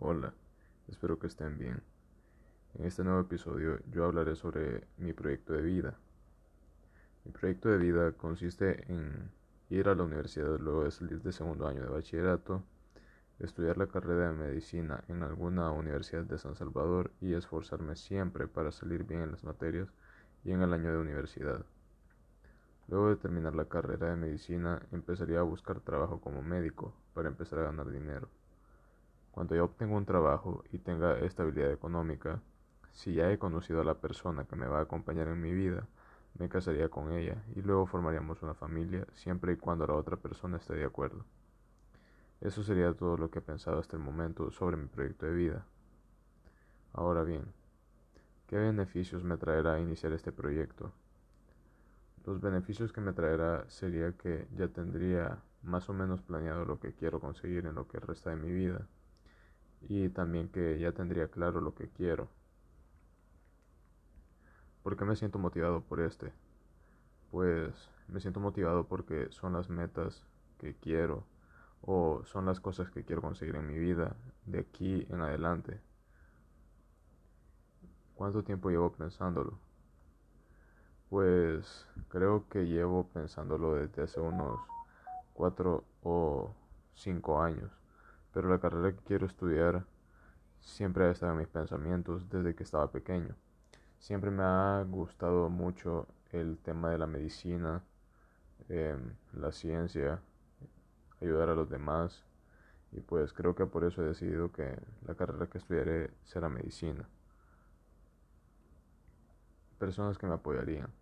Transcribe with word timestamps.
Hola, 0.00 0.32
espero 0.86 1.18
que 1.18 1.26
estén 1.26 1.58
bien. 1.58 1.82
En 2.74 2.84
este 2.84 3.02
nuevo 3.02 3.18
episodio 3.18 3.80
yo 3.90 4.04
hablaré 4.04 4.36
sobre 4.36 4.86
mi 4.96 5.12
proyecto 5.12 5.54
de 5.54 5.62
vida. 5.62 5.98
Mi 7.24 7.32
proyecto 7.32 7.68
de 7.68 7.78
vida 7.78 8.12
consiste 8.12 8.84
en 8.92 9.28
ir 9.70 9.88
a 9.88 9.96
la 9.96 10.04
universidad 10.04 10.56
luego 10.60 10.84
de 10.84 10.92
salir 10.92 11.20
de 11.20 11.32
segundo 11.32 11.66
año 11.66 11.82
de 11.82 11.88
bachillerato, 11.88 12.62
estudiar 13.40 13.76
la 13.76 13.88
carrera 13.88 14.28
de 14.28 14.36
medicina 14.36 15.02
en 15.08 15.24
alguna 15.24 15.72
universidad 15.72 16.22
de 16.22 16.38
San 16.38 16.54
Salvador 16.54 17.10
y 17.20 17.34
esforzarme 17.34 17.96
siempre 17.96 18.46
para 18.46 18.70
salir 18.70 19.02
bien 19.02 19.22
en 19.22 19.32
las 19.32 19.42
materias 19.42 19.88
y 20.44 20.52
en 20.52 20.62
el 20.62 20.72
año 20.74 20.92
de 20.92 20.98
universidad. 20.98 21.66
Luego 22.86 23.08
de 23.08 23.16
terminar 23.16 23.56
la 23.56 23.64
carrera 23.64 24.10
de 24.10 24.16
medicina 24.16 24.80
empezaría 24.92 25.40
a 25.40 25.42
buscar 25.42 25.80
trabajo 25.80 26.20
como 26.20 26.40
médico 26.40 26.94
para 27.14 27.28
empezar 27.28 27.58
a 27.58 27.64
ganar 27.64 27.90
dinero. 27.90 28.28
Cuando 29.38 29.54
ya 29.54 29.62
obtenga 29.62 29.94
un 29.94 30.04
trabajo 30.04 30.64
y 30.72 30.78
tenga 30.78 31.16
estabilidad 31.20 31.70
económica, 31.70 32.42
si 32.90 33.14
ya 33.14 33.30
he 33.30 33.38
conocido 33.38 33.80
a 33.80 33.84
la 33.84 33.94
persona 33.94 34.46
que 34.46 34.56
me 34.56 34.66
va 34.66 34.80
a 34.80 34.82
acompañar 34.82 35.28
en 35.28 35.40
mi 35.40 35.52
vida, 35.52 35.86
me 36.36 36.48
casaría 36.48 36.88
con 36.88 37.12
ella 37.12 37.44
y 37.54 37.62
luego 37.62 37.86
formaríamos 37.86 38.42
una 38.42 38.54
familia 38.54 39.06
siempre 39.12 39.52
y 39.52 39.56
cuando 39.56 39.86
la 39.86 39.94
otra 39.94 40.16
persona 40.16 40.56
esté 40.56 40.74
de 40.74 40.84
acuerdo. 40.84 41.24
Eso 42.40 42.64
sería 42.64 42.92
todo 42.94 43.16
lo 43.16 43.30
que 43.30 43.38
he 43.38 43.42
pensado 43.42 43.78
hasta 43.78 43.96
el 43.96 44.02
momento 44.02 44.50
sobre 44.50 44.76
mi 44.76 44.88
proyecto 44.88 45.26
de 45.26 45.34
vida. 45.34 45.64
Ahora 46.92 47.22
bien, 47.22 47.44
¿qué 48.48 48.56
beneficios 48.58 49.22
me 49.22 49.36
traerá 49.36 49.78
iniciar 49.78 50.12
este 50.14 50.32
proyecto? 50.32 50.90
Los 52.26 52.40
beneficios 52.40 52.92
que 52.92 53.00
me 53.00 53.12
traerá 53.12 53.70
sería 53.70 54.10
que 54.14 54.48
ya 54.56 54.66
tendría 54.66 55.38
más 55.62 55.88
o 55.88 55.92
menos 55.92 56.22
planeado 56.22 56.64
lo 56.64 56.80
que 56.80 56.92
quiero 56.92 57.20
conseguir 57.20 57.66
en 57.66 57.76
lo 57.76 57.86
que 57.86 58.00
resta 58.00 58.30
de 58.30 58.36
mi 58.36 58.50
vida 58.50 58.88
y 59.82 60.08
también 60.08 60.48
que 60.48 60.78
ya 60.78 60.92
tendría 60.92 61.28
claro 61.28 61.60
lo 61.60 61.74
que 61.74 61.88
quiero. 61.88 62.28
¿Por 64.82 64.96
qué 64.96 65.04
me 65.04 65.16
siento 65.16 65.38
motivado 65.38 65.82
por 65.82 66.00
este? 66.00 66.32
Pues 67.30 67.74
me 68.08 68.20
siento 68.20 68.40
motivado 68.40 68.86
porque 68.86 69.28
son 69.30 69.52
las 69.52 69.68
metas 69.68 70.24
que 70.58 70.74
quiero 70.74 71.24
o 71.82 72.22
son 72.24 72.46
las 72.46 72.60
cosas 72.60 72.90
que 72.90 73.04
quiero 73.04 73.22
conseguir 73.22 73.56
en 73.56 73.66
mi 73.66 73.78
vida 73.78 74.16
de 74.46 74.60
aquí 74.60 75.06
en 75.10 75.20
adelante. 75.20 75.80
¿Cuánto 78.14 78.42
tiempo 78.42 78.70
llevo 78.70 78.92
pensándolo? 78.92 79.58
Pues 81.10 81.86
creo 82.08 82.48
que 82.48 82.66
llevo 82.66 83.08
pensándolo 83.08 83.74
desde 83.74 84.02
hace 84.02 84.20
unos 84.20 84.58
cuatro 85.34 85.84
o 86.02 86.52
cinco 86.94 87.40
años 87.40 87.77
pero 88.38 88.50
la 88.50 88.60
carrera 88.60 88.92
que 88.92 89.02
quiero 89.02 89.26
estudiar 89.26 89.84
siempre 90.60 91.06
ha 91.06 91.10
estado 91.10 91.32
en 91.32 91.38
mis 91.38 91.48
pensamientos 91.48 92.30
desde 92.30 92.54
que 92.54 92.62
estaba 92.62 92.88
pequeño. 92.88 93.34
Siempre 93.98 94.30
me 94.30 94.44
ha 94.44 94.84
gustado 94.88 95.50
mucho 95.50 96.06
el 96.30 96.56
tema 96.58 96.88
de 96.88 96.98
la 96.98 97.08
medicina, 97.08 97.82
em, 98.68 99.12
la 99.32 99.50
ciencia, 99.50 100.20
ayudar 101.20 101.48
a 101.48 101.56
los 101.56 101.68
demás 101.68 102.22
y 102.92 103.00
pues 103.00 103.32
creo 103.32 103.56
que 103.56 103.66
por 103.66 103.82
eso 103.82 104.04
he 104.04 104.06
decidido 104.06 104.52
que 104.52 104.78
la 105.04 105.16
carrera 105.16 105.48
que 105.48 105.58
estudiaré 105.58 106.12
será 106.22 106.48
medicina. 106.48 107.08
Personas 109.80 110.16
que 110.16 110.28
me 110.28 110.34
apoyarían. 110.34 110.92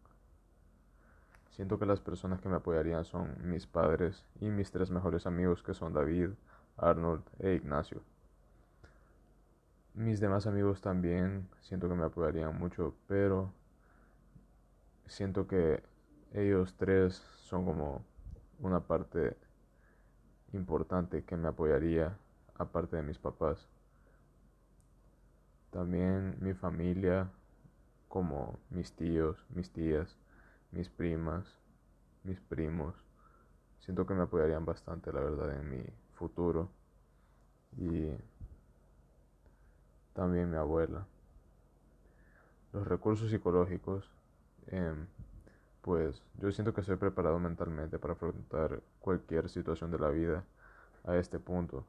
Siento 1.51 1.79
que 1.79 1.84
las 1.84 2.01
personas 2.01 2.41
que 2.41 2.48
me 2.48 2.57
apoyarían 2.57 3.05
son 3.05 3.34
mis 3.42 3.67
padres 3.67 4.25
y 4.41 4.48
mis 4.48 4.70
tres 4.70 4.91
mejores 4.91 5.27
amigos 5.27 5.62
que 5.62 5.75
son 5.75 5.92
David, 5.92 6.31
Arnold 6.77 7.22
e 7.38 7.55
Ignacio. 7.55 8.02
Mis 9.94 10.20
demás 10.20 10.46
amigos 10.46 10.83
también 10.83 11.48
siento 11.60 11.88
que 11.88 11.94
me 11.94 12.05
apoyarían 12.05 12.58
mucho, 12.58 12.94
pero 13.06 13.52
siento 15.06 15.46
que 15.46 15.83
ellos 16.33 16.74
tres 16.77 17.14
son 17.40 17.64
como 17.64 18.05
una 18.58 18.80
parte 18.80 19.36
importante 20.52 21.24
que 21.24 21.36
me 21.36 21.48
apoyaría 21.48 22.18
aparte 22.56 22.96
de 22.96 23.02
mis 23.02 23.18
papás. 23.18 23.68
También 25.70 26.36
mi 26.40 26.52
familia, 26.55 27.30
como 28.08 28.58
mis 28.70 28.92
tíos, 28.92 29.45
mis 29.51 29.70
tías, 29.70 30.17
mis 30.72 30.89
primas, 30.89 31.58
mis 32.22 32.40
primos, 32.40 32.95
siento 33.80 34.06
que 34.06 34.14
me 34.14 34.22
apoyarían 34.22 34.64
bastante, 34.64 35.12
la 35.12 35.20
verdad, 35.20 35.58
en 35.58 35.70
mi 35.70 35.84
futuro 36.16 36.68
y 37.77 38.10
también 40.14 40.50
mi 40.50 40.56
abuela. 40.56 41.06
Los 42.72 42.86
recursos 42.86 43.30
psicológicos, 43.30 44.10
em, 44.66 45.06
pues 45.82 46.22
yo 46.40 46.50
siento 46.50 46.74
que 46.74 46.80
estoy 46.80 46.96
preparado 46.96 47.38
mentalmente 47.38 47.98
para 47.98 48.14
afrontar 48.14 48.82
cualquier 49.00 49.48
situación 49.48 49.90
de 49.90 49.98
la 49.98 50.10
vida 50.10 50.44
a 51.04 51.16
este 51.16 51.38
punto. 51.38 51.84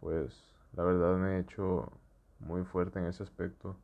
Pues 0.00 0.42
la 0.74 0.82
verdad 0.82 1.16
me 1.16 1.36
he 1.36 1.40
hecho 1.40 1.92
muy 2.40 2.64
fuerte 2.64 2.98
en 2.98 3.06
ese 3.06 3.22
aspecto, 3.22 3.76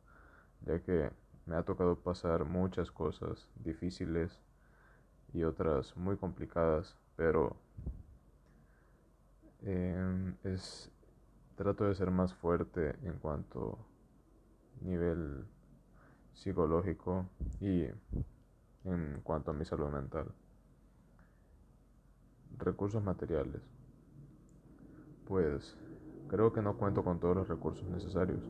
ya 0.65 0.79
que 0.79 1.11
me 1.45 1.55
ha 1.55 1.63
tocado 1.63 1.95
pasar 1.95 2.45
muchas 2.45 2.91
cosas 2.91 3.47
difíciles 3.63 4.39
y 5.33 5.43
otras 5.43 5.95
muy 5.97 6.17
complicadas, 6.17 6.95
pero 7.15 7.55
Em, 9.65 10.35
es, 10.43 10.91
trato 11.55 11.85
de 11.85 11.95
ser 11.95 12.11
más 12.11 12.33
fuerte 12.33 12.95
en 13.03 13.13
cuanto 13.13 13.77
nivel 14.81 15.45
psicológico 16.33 17.29
y 17.61 17.85
en 18.83 19.21
cuanto 19.23 19.51
a 19.51 19.53
mi 19.53 19.63
salud 19.63 19.89
mental. 19.89 20.27
Recursos 22.57 23.01
materiales. 23.01 23.61
Pues 25.27 25.77
creo 26.27 26.51
que 26.51 26.61
no 26.61 26.75
cuento 26.77 27.03
con 27.03 27.21
todos 27.21 27.37
los 27.37 27.47
recursos 27.47 27.87
necesarios, 27.87 28.41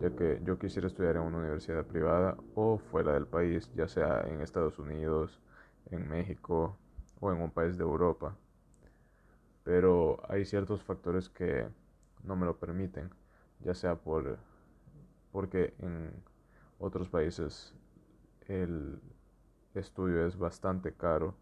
ya 0.00 0.14
que 0.14 0.40
yo 0.44 0.60
quisiera 0.60 0.86
estudiar 0.86 1.16
en 1.16 1.22
una 1.22 1.38
universidad 1.38 1.84
privada 1.84 2.36
o 2.54 2.78
fuera 2.78 3.14
del 3.14 3.26
país, 3.26 3.68
ya 3.74 3.88
sea 3.88 4.20
en 4.28 4.40
Estados 4.40 4.78
Unidos, 4.78 5.40
en 5.90 6.08
México 6.08 6.76
o 7.18 7.32
en 7.32 7.42
un 7.42 7.50
país 7.50 7.76
de 7.76 7.82
Europa 7.82 8.36
pero 9.64 10.20
hay 10.28 10.44
ciertos 10.44 10.82
factores 10.82 11.28
que 11.28 11.68
no 12.24 12.36
me 12.36 12.46
lo 12.46 12.58
permiten, 12.58 13.10
ya 13.60 13.74
sea 13.74 13.96
por 13.96 14.38
porque 15.32 15.74
en 15.78 16.12
otros 16.78 17.08
países 17.08 17.74
el 18.48 19.00
estudio 19.74 20.26
es 20.26 20.36
bastante 20.38 20.92
caro, 20.94 21.34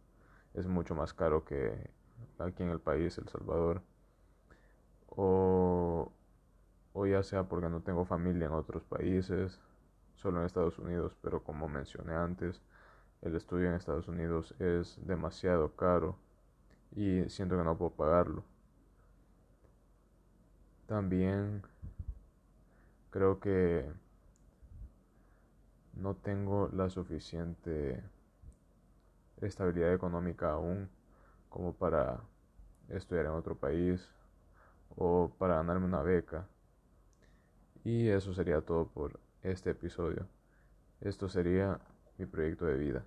es 0.55 0.67
mucho 0.67 0.95
más 0.95 1.13
caro 1.15 1.45
que 1.45 1.91
aquí 2.39 2.63
en 2.63 2.71
el 2.71 2.81
país, 2.81 3.19
El 3.19 3.29
Salvador, 3.29 3.83
o, 5.09 6.13
o 6.93 7.07
ya 7.07 7.23
sea 7.23 7.45
porque 7.45 7.69
no 7.69 7.83
tengo 7.83 8.05
familia 8.05 8.47
en 8.47 8.53
otros 8.53 8.85
países, 8.85 9.61
solo 10.15 10.41
en 10.41 10.47
Estados 10.47 10.79
Unidos, 10.79 11.17
pero 11.23 11.43
como 11.43 11.69
mencioné 11.69 12.15
antes, 12.15 12.63
el 13.23 13.35
estudio 13.37 13.69
en 13.69 13.75
Estados 13.75 14.09
Unidos 14.09 14.55
es 14.61 14.99
demasiado 15.07 15.75
caro 15.77 16.17
y 16.97 17.29
siento 17.29 17.57
que 17.57 17.65
no 17.65 17.77
puedo 17.77 17.93
pagarlo. 17.93 18.45
También 20.87 21.63
creo 23.11 23.39
que 23.41 23.91
no 25.95 26.15
tengo 26.17 26.69
la 26.73 26.89
suficiente 26.91 28.03
estabilidad 29.41 29.95
económica 29.95 30.53
aún 30.53 30.89
como 31.49 31.73
para 31.75 32.21
estudiar 32.89 33.27
en 33.27 33.33
otro 33.33 33.57
país 33.57 34.09
o 34.97 35.31
para 35.39 35.57
ganarme 35.57 35.87
una 35.87 36.03
beca. 36.03 36.47
Y 37.85 38.09
eso 38.09 38.35
sería 38.35 38.61
todo 38.61 38.87
por 38.87 39.19
este 39.43 39.71
episodio. 39.71 40.27
Esto 41.01 41.29
sería 41.29 41.81
mi 42.19 42.27
proyecto 42.27 42.67
de 42.67 42.77
vida. 42.77 43.05